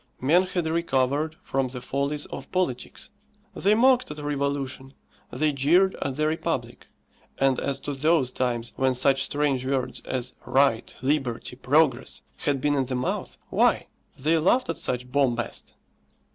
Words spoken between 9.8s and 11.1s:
as Right,